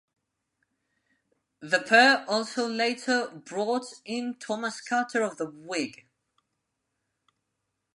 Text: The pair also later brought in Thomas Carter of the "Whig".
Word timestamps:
The 1.59 1.79
pair 1.79 2.25
also 2.27 2.67
later 2.67 3.27
brought 3.45 3.85
in 4.03 4.35
Thomas 4.39 4.81
Carter 4.81 5.21
of 5.21 5.37
the 5.37 5.45
"Whig". 5.47 6.07